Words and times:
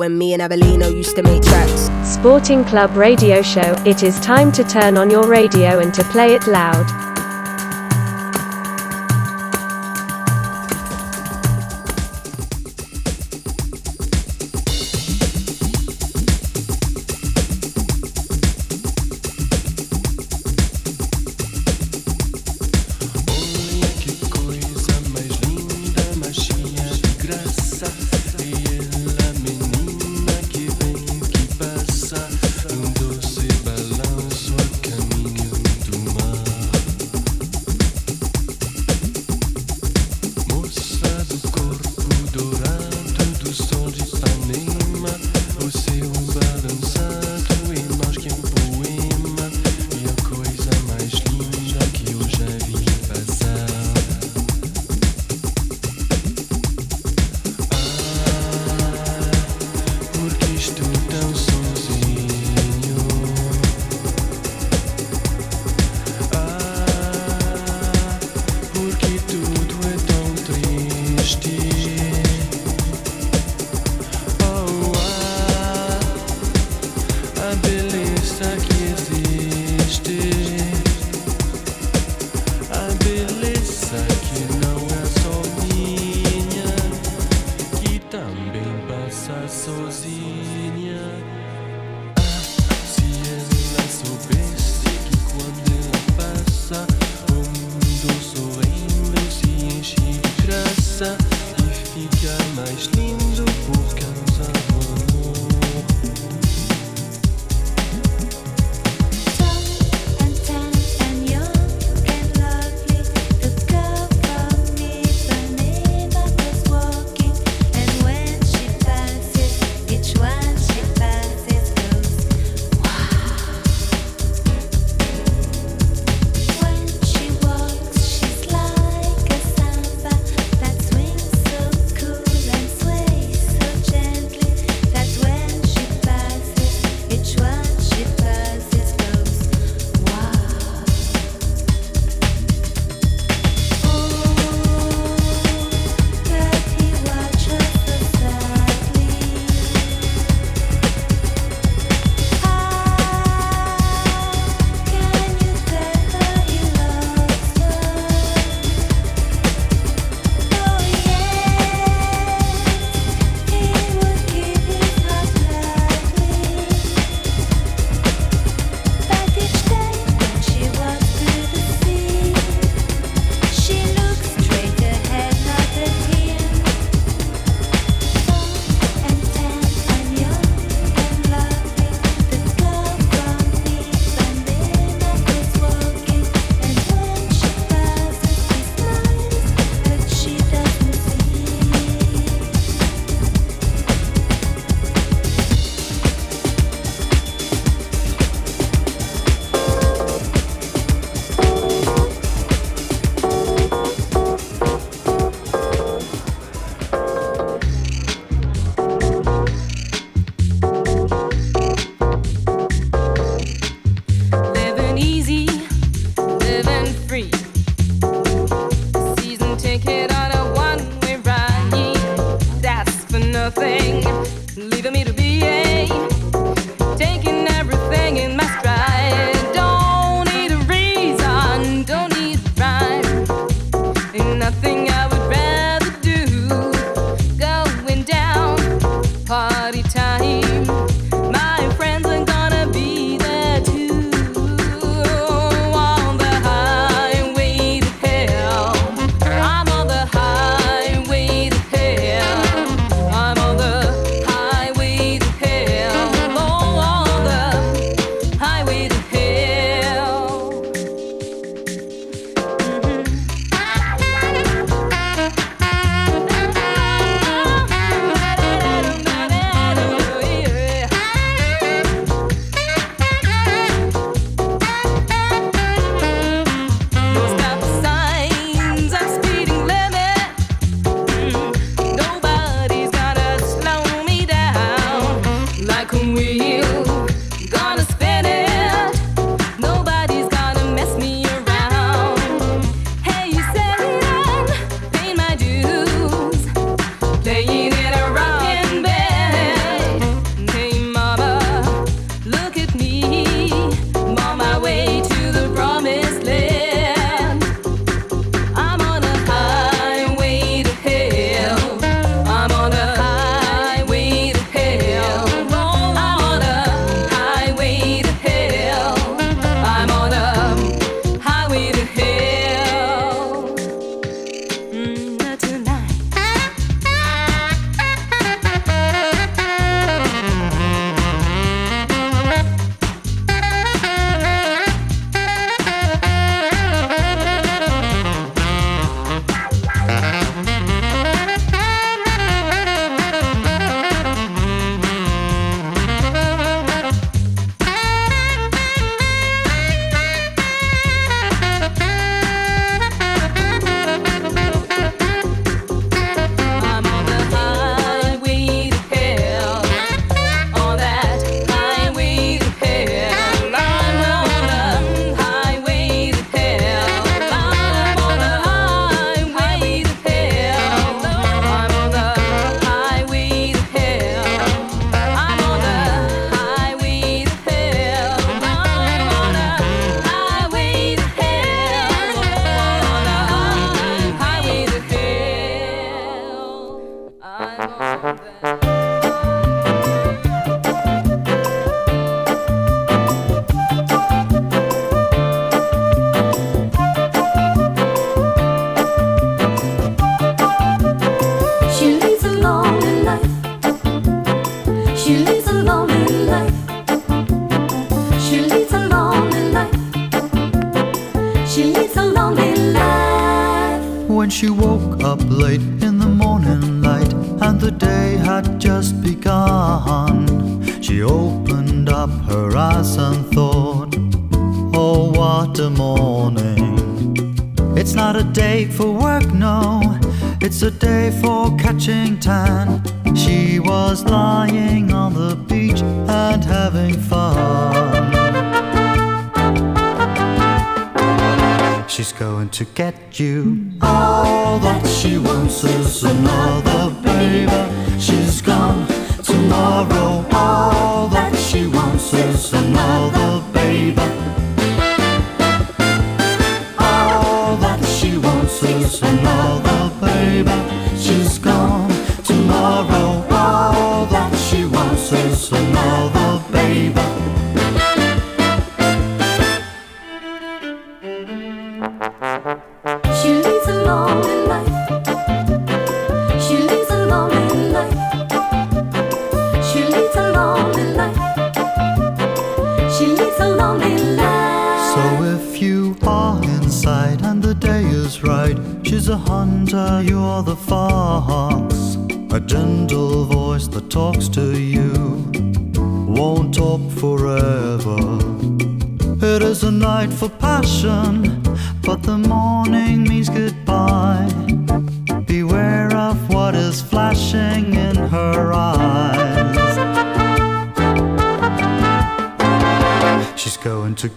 When 0.00 0.16
me 0.16 0.32
and 0.32 0.40
Abelino 0.40 0.90
used 0.90 1.14
to 1.14 1.22
make 1.22 1.42
tracks. 1.42 1.90
Sporting 2.10 2.64
Club 2.64 2.96
radio 2.96 3.42
show. 3.42 3.74
It 3.84 4.02
is 4.02 4.18
time 4.20 4.50
to 4.52 4.64
turn 4.64 4.96
on 4.96 5.10
your 5.10 5.28
radio 5.28 5.78
and 5.78 5.92
to 5.92 6.02
play 6.04 6.32
it 6.32 6.46
loud. 6.46 7.09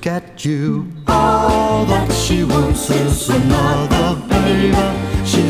look 0.04 0.24
at 0.24 0.44
you. 0.44 0.92
All 1.08 1.86
that 1.86 2.12
she 2.12 2.44
wants 2.44 2.90
is 2.90 3.30
another 3.30 4.22
baby. 4.28 4.74
She 5.26 5.43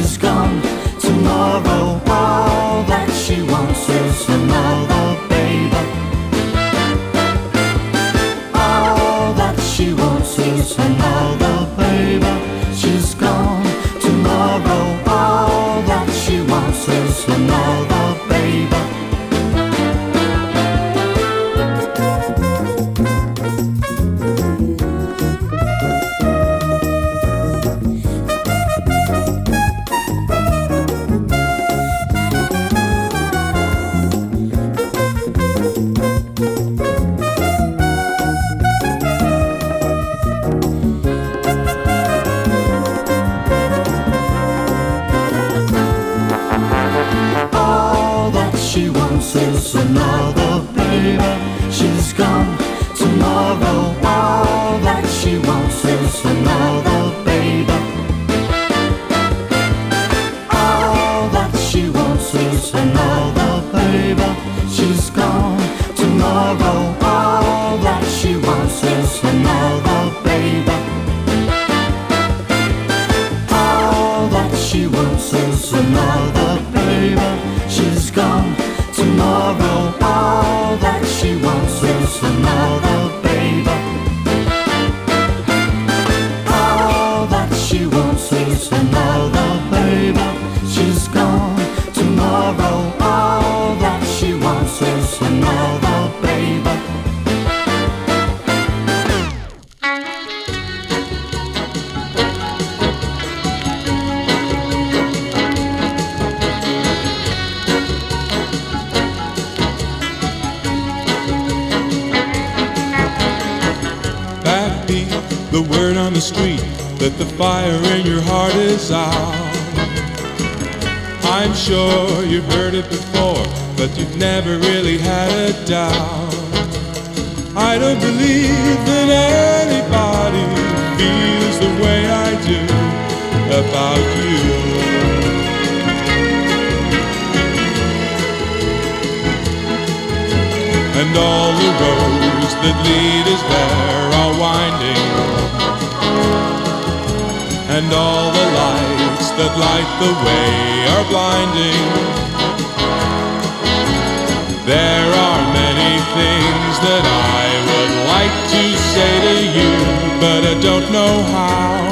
don't 160.63 160.89
know 160.93 161.22
how. 161.24 161.89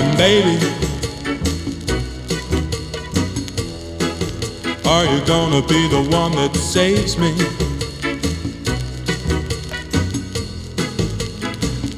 And 0.00 0.18
baby, 0.18 0.58
are 4.84 5.04
you 5.04 5.24
gonna 5.24 5.62
be 5.62 5.86
the 5.88 6.02
one 6.10 6.32
that 6.32 6.56
saves 6.56 7.16
me? 7.16 7.30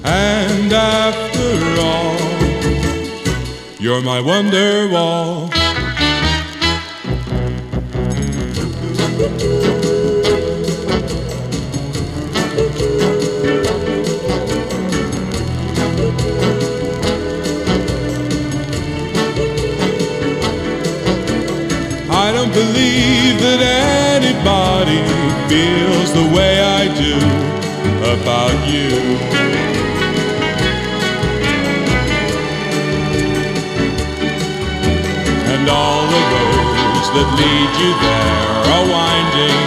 And 0.05 0.71
after 0.71 1.81
all, 1.81 2.19
you're 3.81 4.03
my 4.03 4.21
wonderwall. 4.21 5.66
The 26.17 26.35
way 26.35 26.61
I 26.61 26.83
do 27.05 27.15
about 28.15 28.59
you. 28.73 28.91
And 35.53 35.69
all 35.69 36.03
the 36.15 36.23
roads 36.33 37.09
that 37.17 37.29
lead 37.41 37.73
you 37.83 37.93
there 38.07 38.55
are 38.75 38.85
winding. 38.97 39.63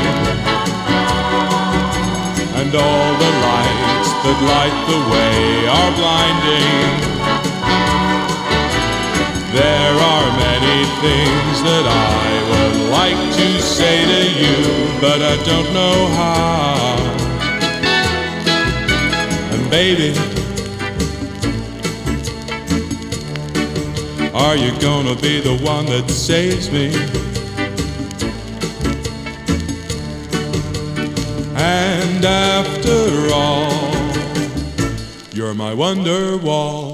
And 2.59 2.71
all 2.73 3.11
the 3.23 3.31
lights 3.47 4.11
that 4.23 4.39
light 4.51 4.77
the 4.89 4.99
way 5.13 5.67
are 5.77 5.91
blinding. 6.01 7.18
There 9.51 9.95
are 10.11 10.37
many 10.37 10.85
things 11.01 11.63
that 11.63 11.85
I 11.87 12.29
would 12.49 12.91
like 12.91 13.17
to 13.35 13.61
say 13.61 14.05
to 14.05 14.21
you, 14.41 14.57
but 15.01 15.21
I 15.23 15.35
don't 15.43 15.73
know 15.73 16.07
how. 16.19 16.97
And 19.53 19.69
baby, 19.71 20.13
are 24.35 24.55
you 24.55 24.71
gonna 24.79 25.15
be 25.15 25.41
the 25.41 25.57
one 25.63 25.87
that 25.87 26.07
saves 26.11 26.69
me? 26.71 26.93
And 31.55 32.23
after 32.23 33.33
all, 33.33 33.71
you're 35.33 35.55
my 35.55 35.73
wonderwall. 35.73 36.88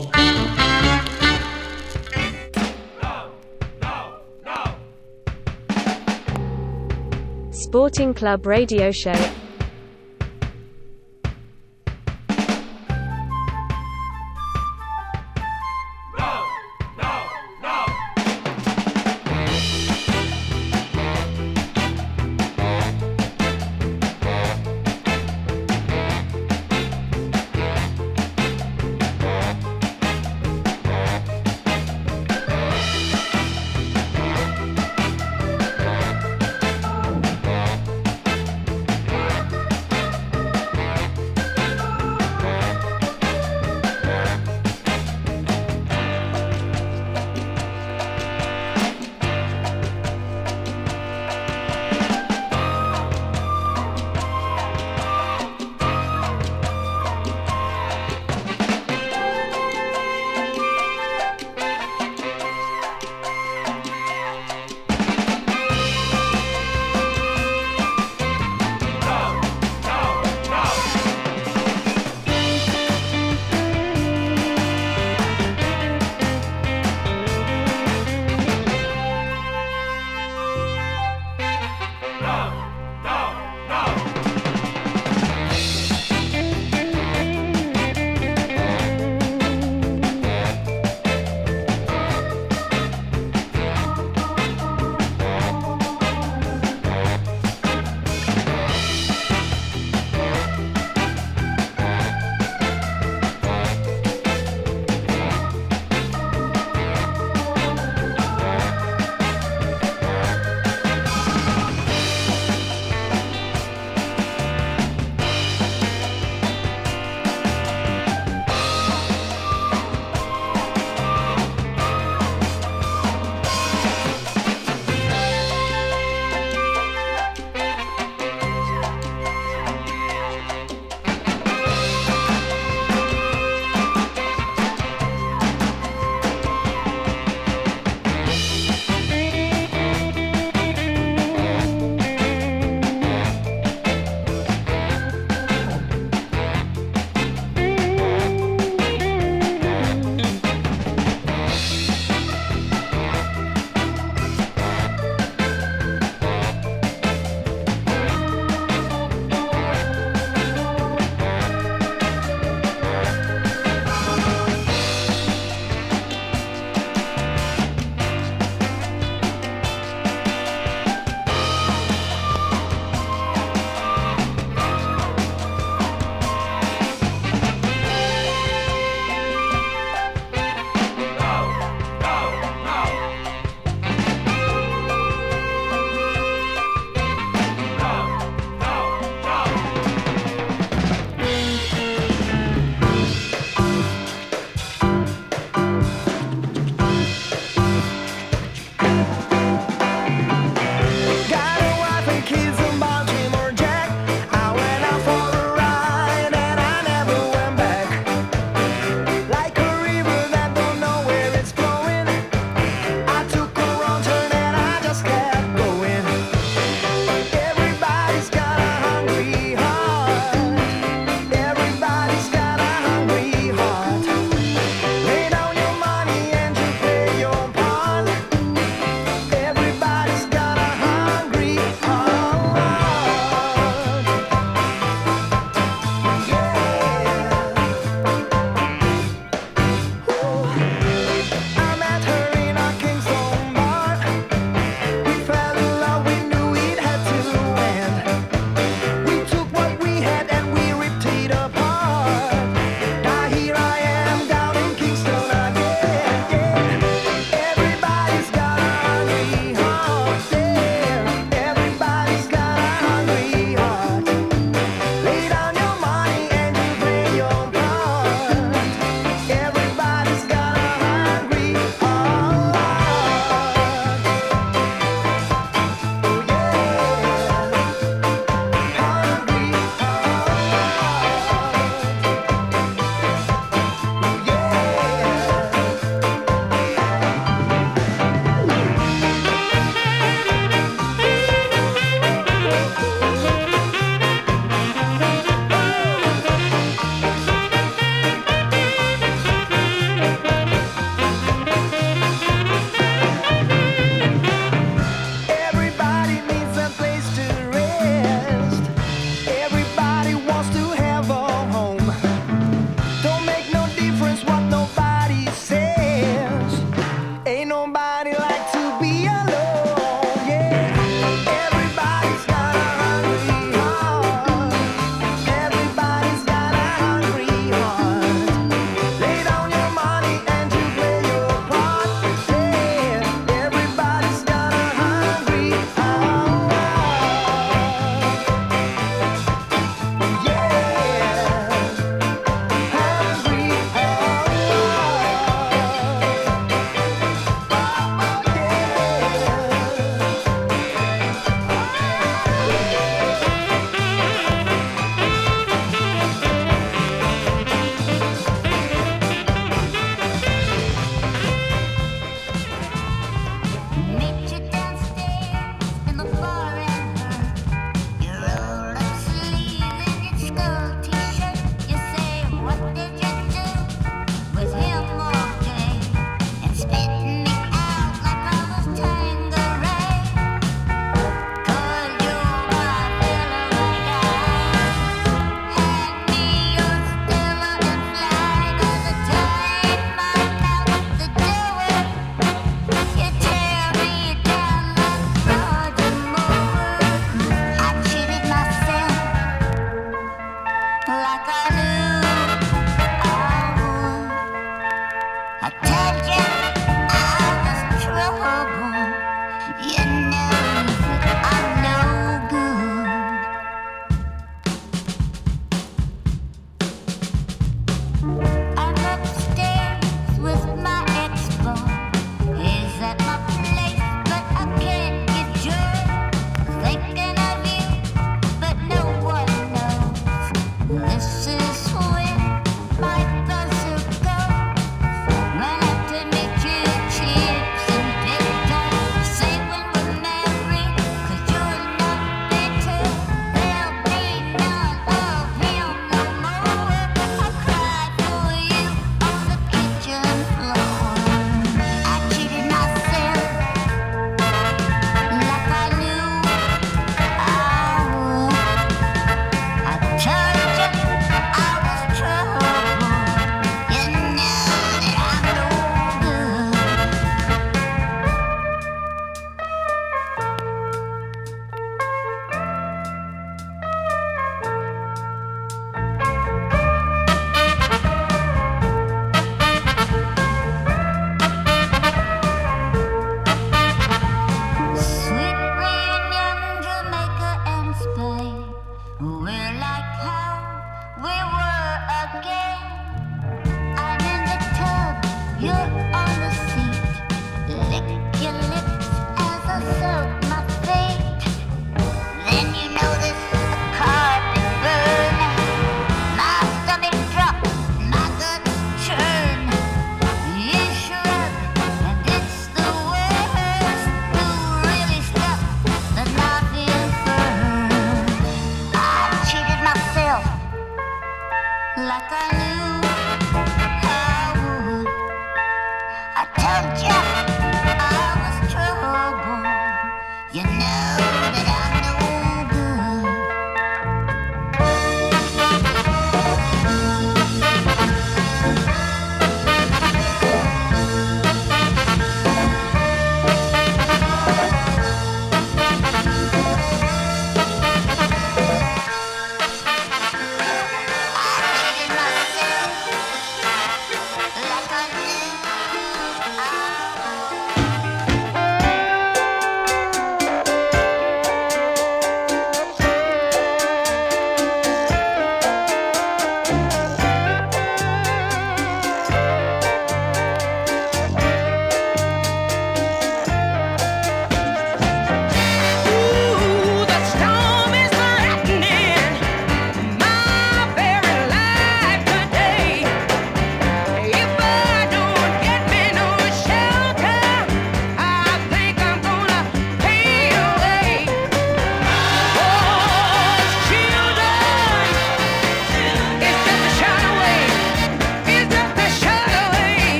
Sporting 7.96 8.14
Club 8.14 8.46
Radio 8.46 8.92
Show. 8.92 9.45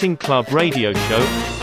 Club 0.00 0.50
Radio 0.50 0.94
Show. 0.94 1.59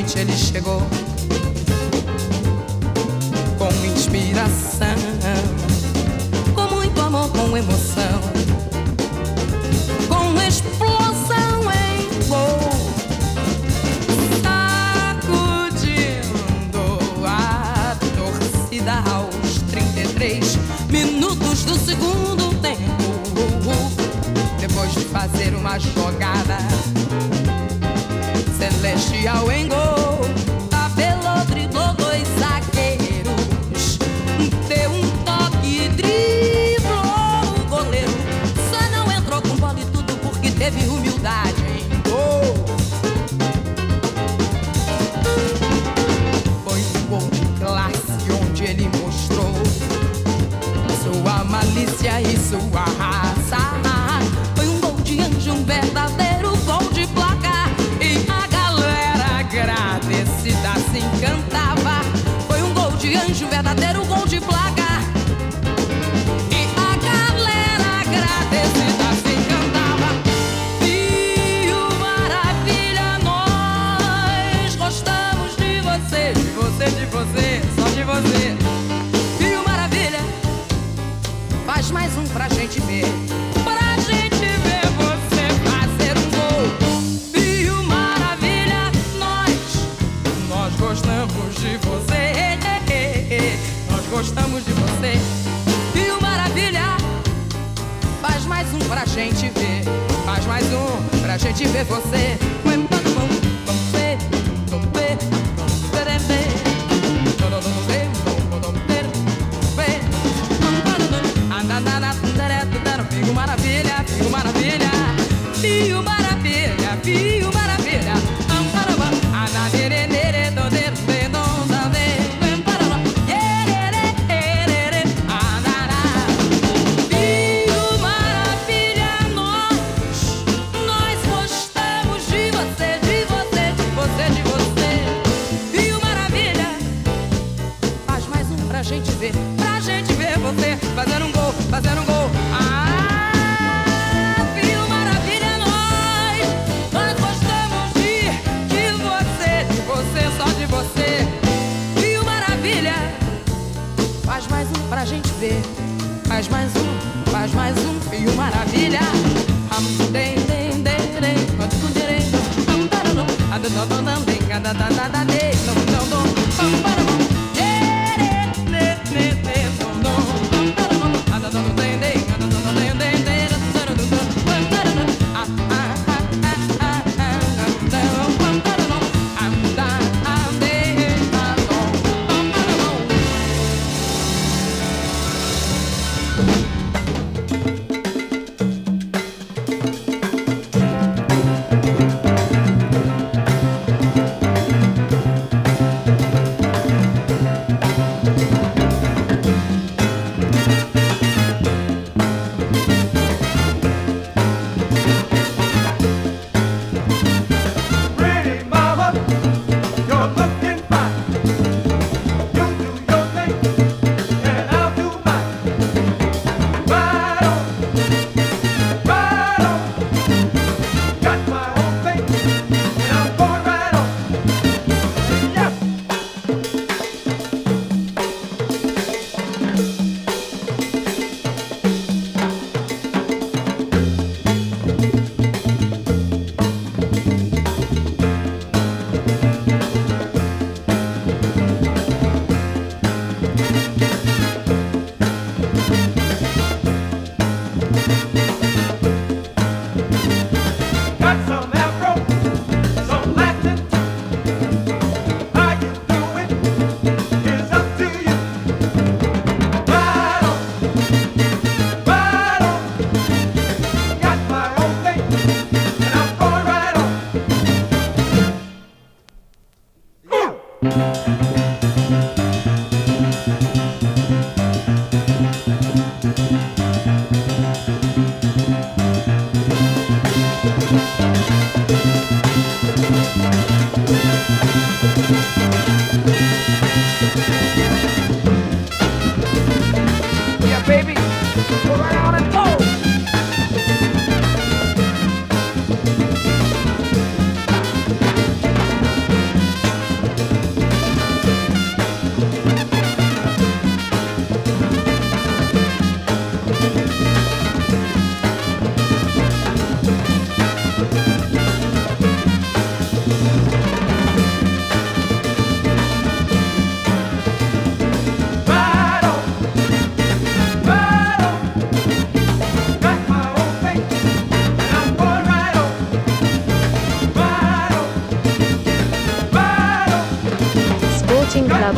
Novamente 0.00 0.18
ele 0.18 0.32
chegou 0.32 0.89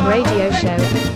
Radio 0.05 0.51
Show. 0.51 1.12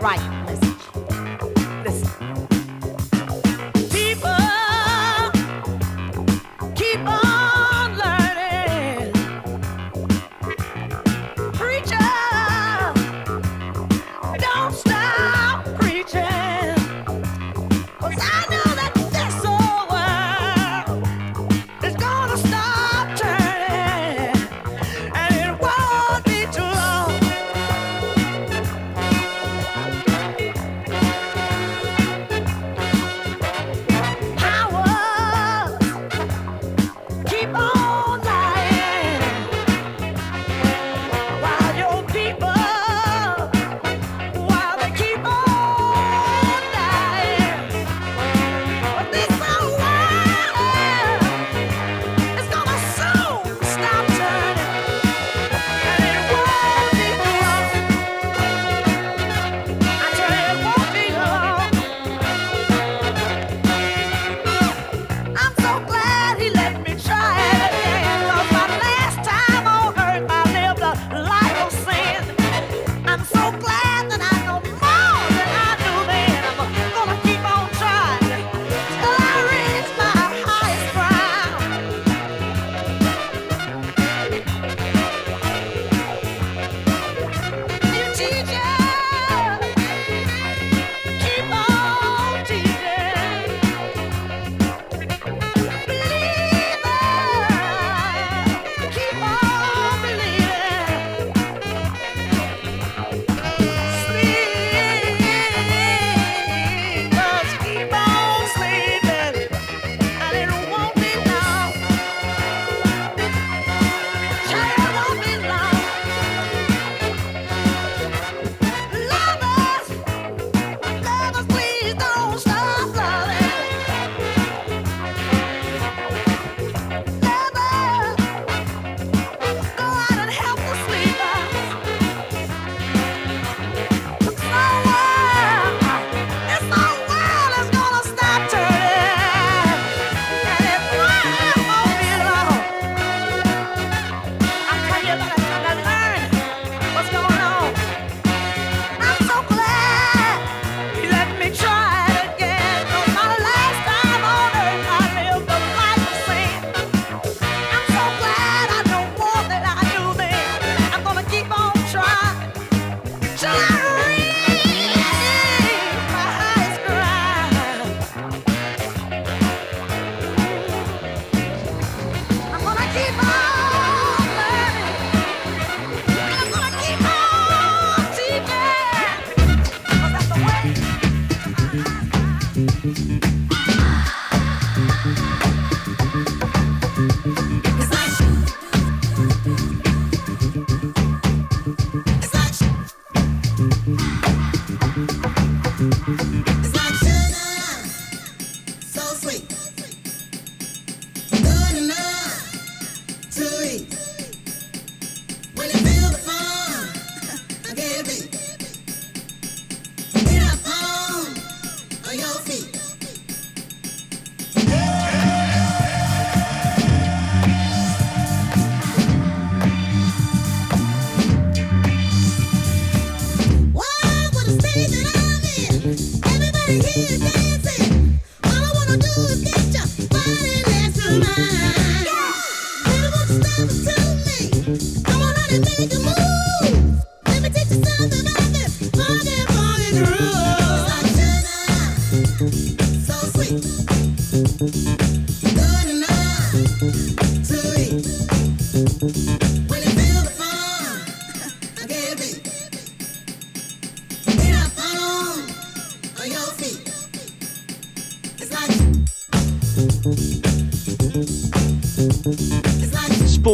Right. 0.00 0.46
Listen. 0.46 0.71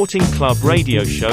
Sporting 0.09 0.39
Club 0.39 0.57
Radio 0.65 1.05
Show. 1.05 1.29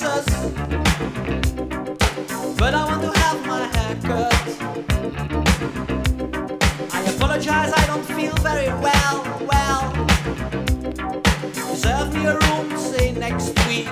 answers. 0.00 0.26
But 2.56 2.74
I 2.74 2.84
want 2.84 3.02
to 3.02 3.18
have 3.20 3.46
my 3.46 3.64
hair 3.74 3.96
cut. 4.02 4.34
I 6.92 7.00
apologize, 7.14 7.72
I 7.74 7.86
don't 7.86 8.04
feel 8.04 8.34
very 8.36 8.68
well. 8.84 9.16
Well, 9.50 9.92
reserve 11.70 12.14
me 12.14 12.26
a 12.26 12.38
room, 12.38 12.78
say 12.78 13.12
next 13.12 13.58
week. 13.66 13.88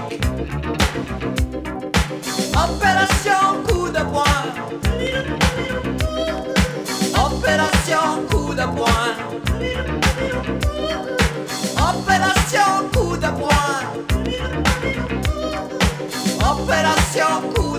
Opération 2.54 3.62
coup 3.66 3.90
de 3.90 4.04
poing. 4.12 4.46
Opération 7.14 8.26
coup 8.28 8.54
de 8.54 8.66
poing. 8.76 9.35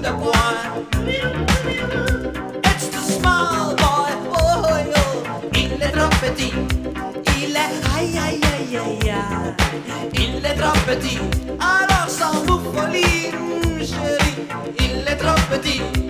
Oh, 0.10 0.22
oh. 0.24 0.48
troppe 10.58 11.00
di, 11.00 11.20
alors 11.60 12.10
s'en 12.10 12.44
vous 12.46 12.60
folie, 12.72 13.32
chérie, 13.80 14.48
il 14.80 15.08
est 15.08 15.18
trop 15.18 15.40
petit. 15.52 16.07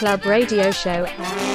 Club 0.00 0.24
Radio 0.24 0.70
Show. 0.70 1.49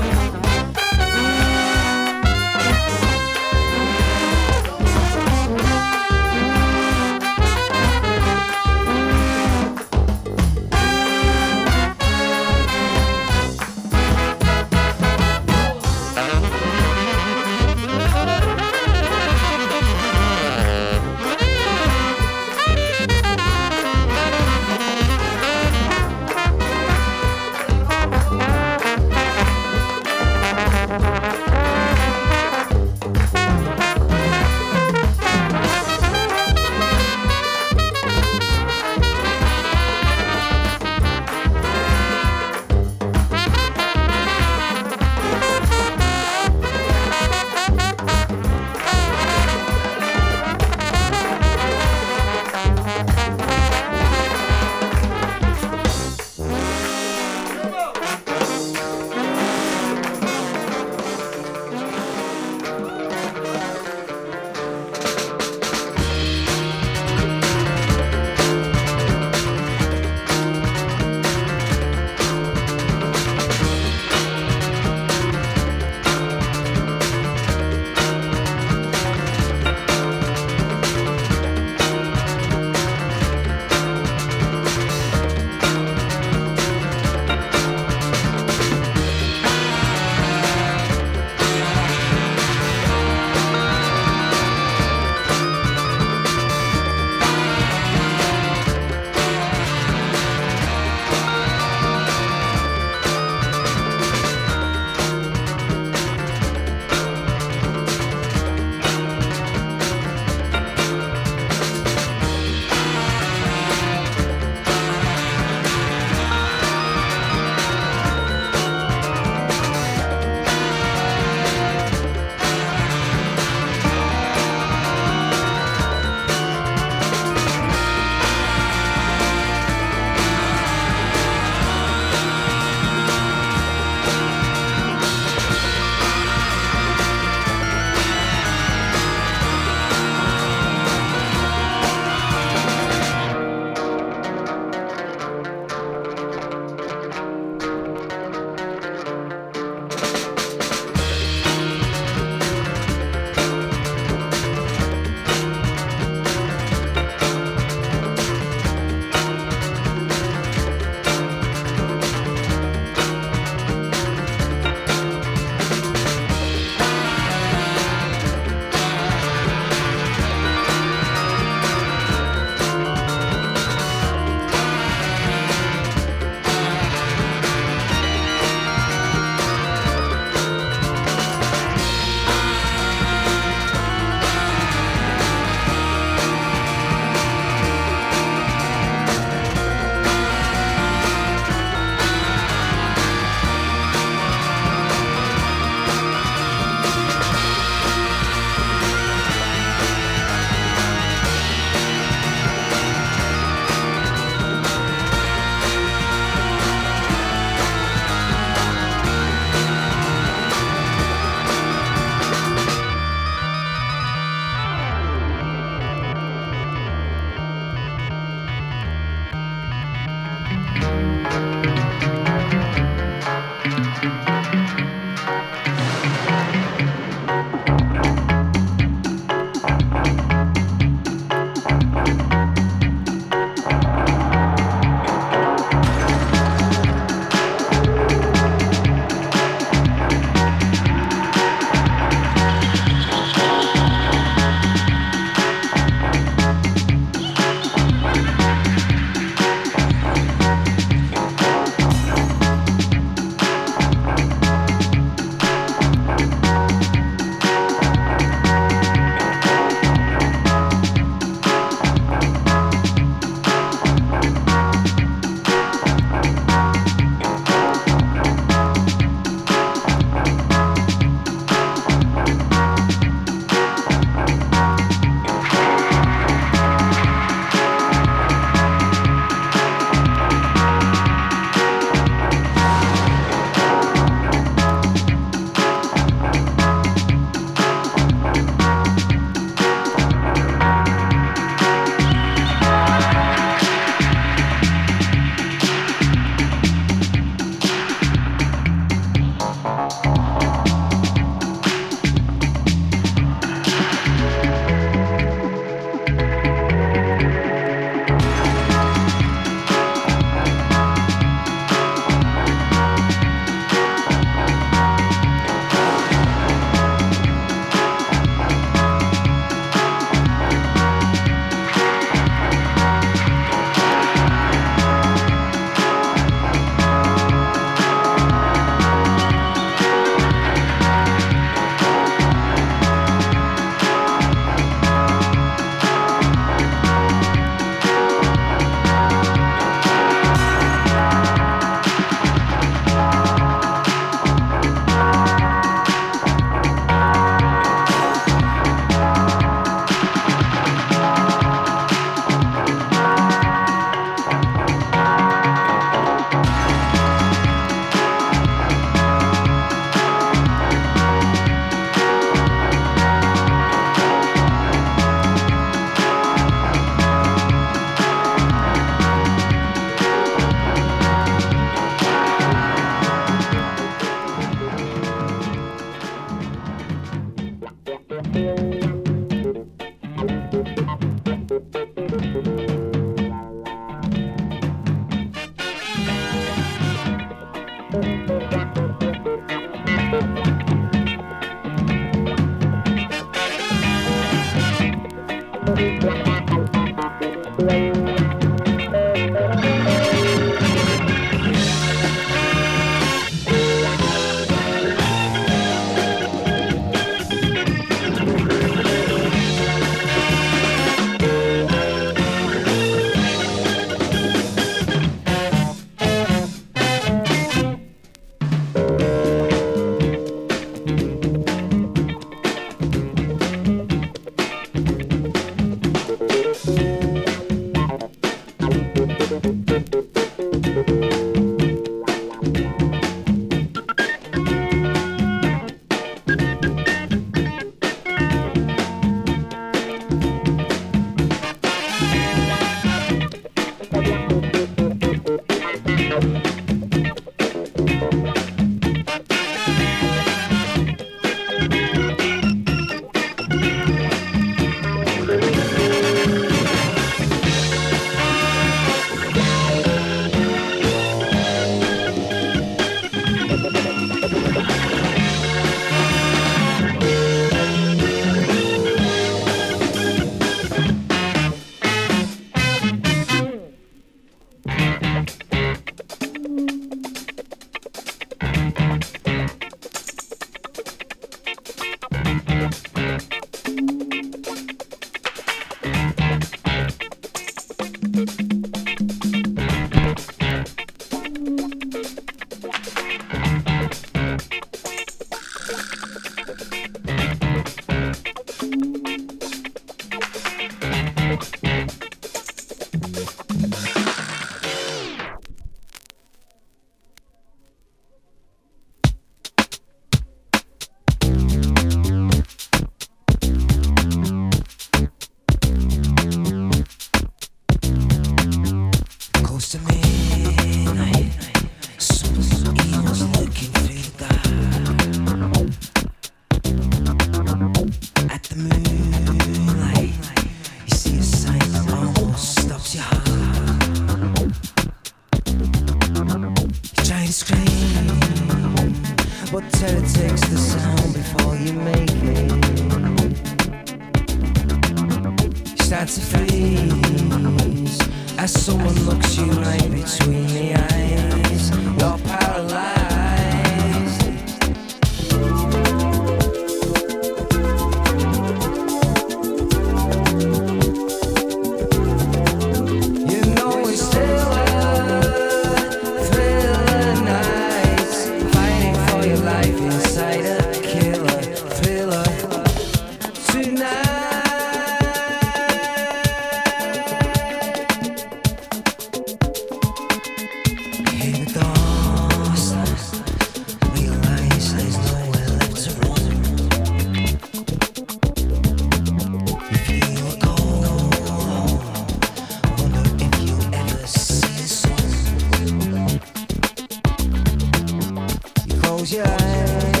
your 599.12 599.24
eyes 599.24 600.00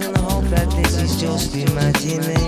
and 0.00 0.16
hope 0.16 0.44
that 0.44 0.70
this 0.70 0.96
is 0.96 1.20
just 1.20 1.54
imagination. 1.54 2.45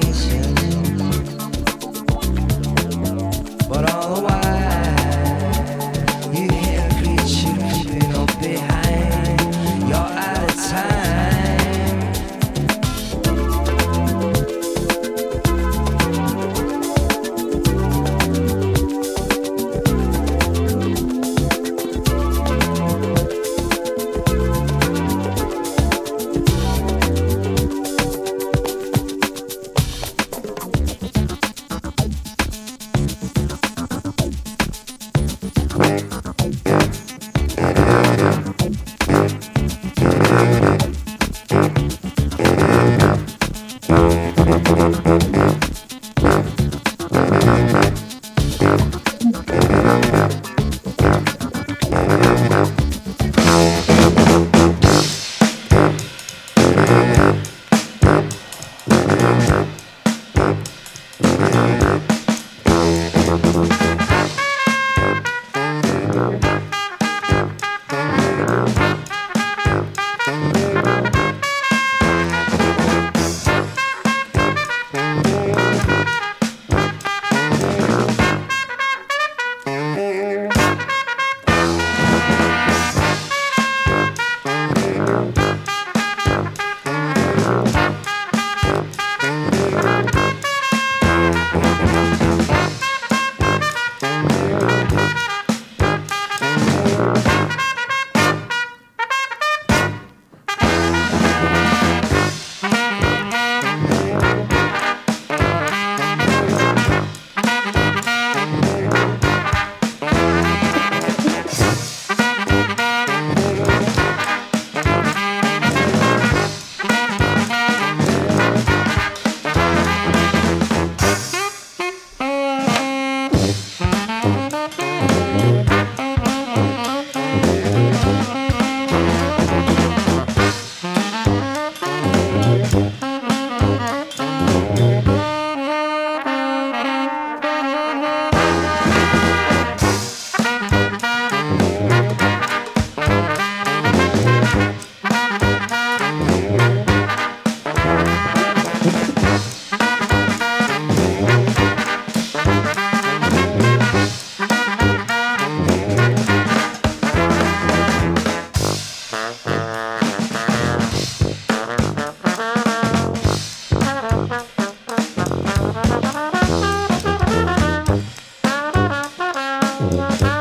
Bye. 170.08 170.37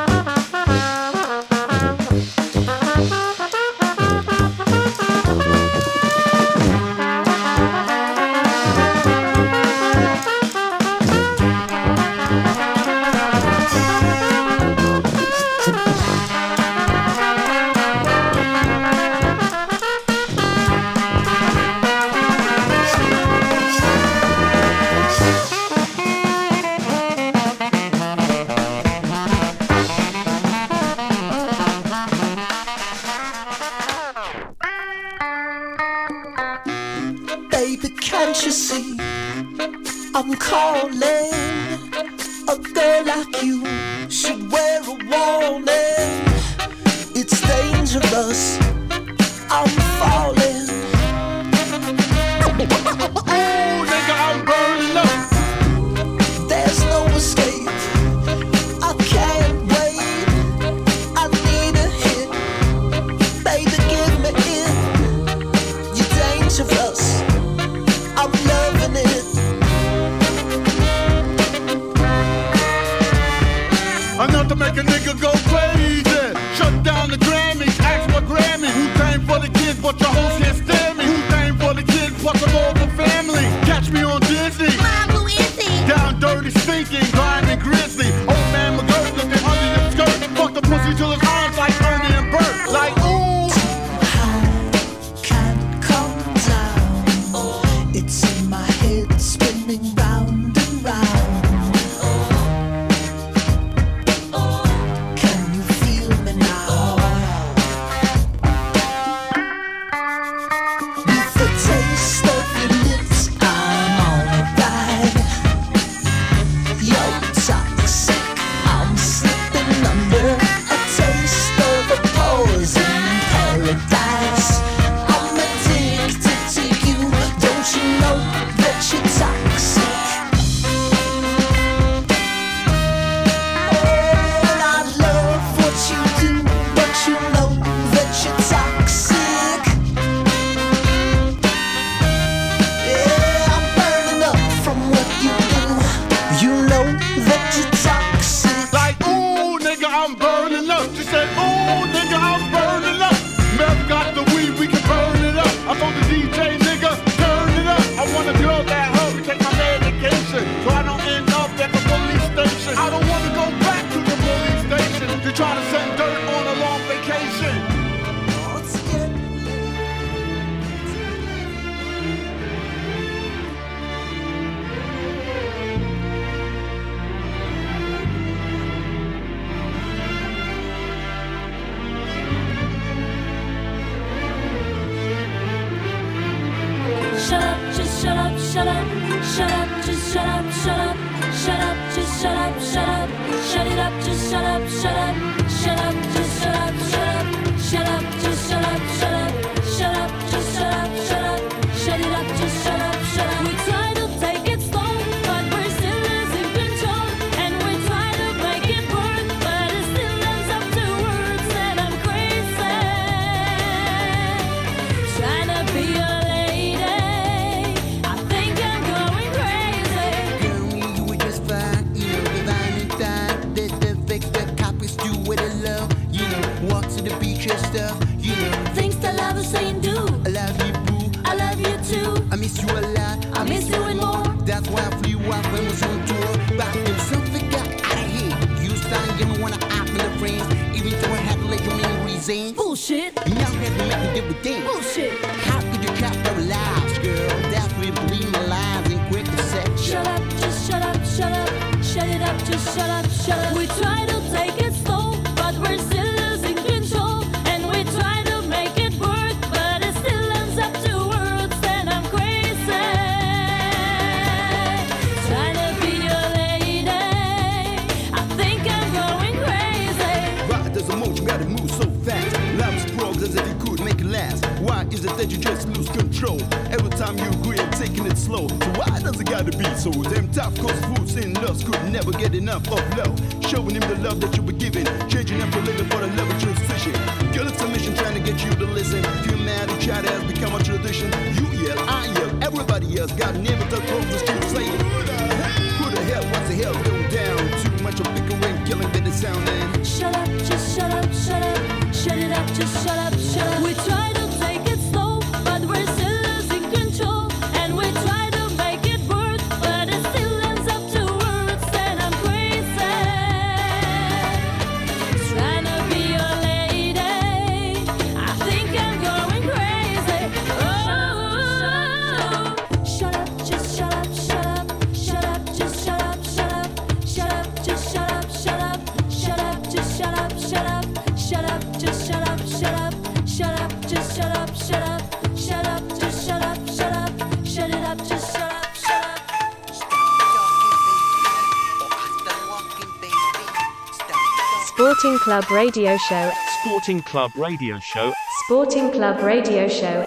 Sporting 345.08 345.20
Club 345.24 345.52
Radio 345.52 345.98
Show. 345.98 346.32
Sporting 346.66 347.02
Club 347.02 347.32
Radio 347.38 347.80
Show. 347.80 348.14
Sporting 348.44 348.92
Club 348.92 349.22
Radio 349.22 349.70
Show. 349.70 350.07